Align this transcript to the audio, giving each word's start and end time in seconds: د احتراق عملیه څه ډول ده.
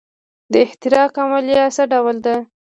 د 0.51 0.53
احتراق 0.65 1.13
عملیه 1.23 1.65
څه 1.75 1.83
ډول 1.91 2.17
ده. 2.25 2.35